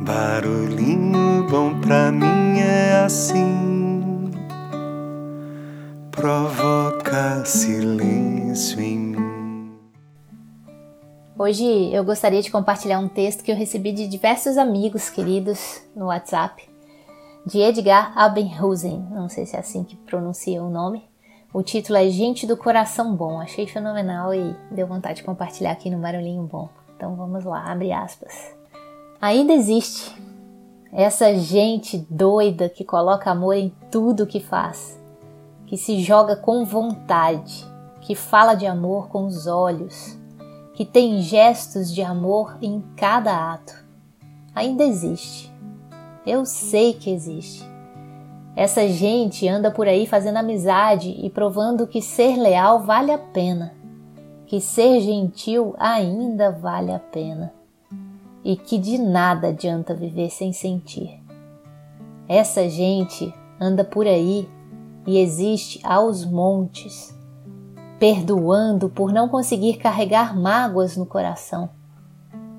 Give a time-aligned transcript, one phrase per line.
[0.00, 4.30] Barulhinho bom pra mim é assim,
[6.12, 9.72] provoca silêncio em mim.
[11.36, 16.06] Hoje eu gostaria de compartilhar um texto que eu recebi de diversos amigos queridos no
[16.06, 16.62] WhatsApp,
[17.44, 21.02] de Edgar Abenhusen, não sei se é assim que pronuncia o nome.
[21.52, 25.90] O título é Gente do Coração Bom, achei fenomenal e deu vontade de compartilhar aqui
[25.90, 26.68] no Barulhinho Bom.
[26.96, 28.57] Então vamos lá, abre aspas.
[29.20, 30.16] Ainda existe
[30.92, 34.96] essa gente doida que coloca amor em tudo que faz,
[35.66, 37.66] que se joga com vontade,
[38.00, 40.16] que fala de amor com os olhos,
[40.72, 43.74] que tem gestos de amor em cada ato.
[44.54, 45.52] Ainda existe.
[46.24, 47.68] Eu sei que existe.
[48.54, 53.74] Essa gente anda por aí fazendo amizade e provando que ser leal vale a pena,
[54.46, 57.57] que ser gentil ainda vale a pena
[58.48, 61.22] e que de nada adianta viver sem sentir.
[62.26, 64.48] Essa gente anda por aí
[65.06, 67.14] e existe aos montes,
[67.98, 71.68] perdoando por não conseguir carregar mágoas no coração,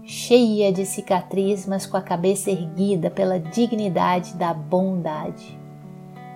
[0.04, 5.60] cheia de cicatriz, mas com a cabeça erguida pela dignidade da bondade.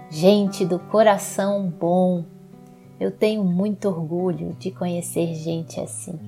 [0.10, 2.26] Gente do coração bom,
[3.00, 6.20] eu tenho muito orgulho de conhecer gente assim.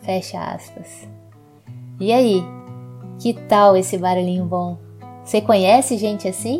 [0.00, 1.06] Fecha aspas.
[2.02, 2.44] E aí,
[3.20, 4.76] que tal esse barulhinho bom?
[5.24, 6.58] Você conhece gente assim?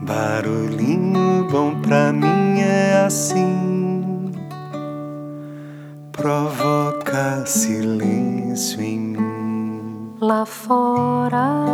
[0.00, 4.32] Barulhinho bom pra mim é assim,
[6.12, 10.14] provoca silêncio em mim.
[10.18, 11.66] Lá fora,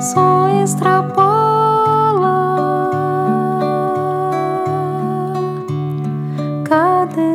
[0.00, 1.28] só extrapola
[6.64, 7.27] cada